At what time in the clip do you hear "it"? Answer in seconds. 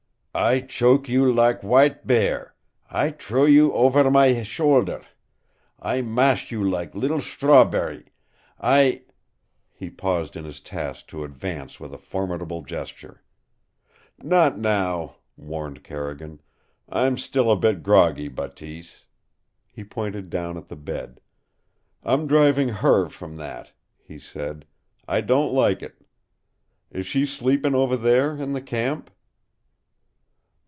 25.83-26.05